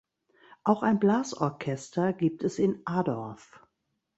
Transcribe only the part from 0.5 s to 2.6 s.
Auch ein Blasorchester gibt es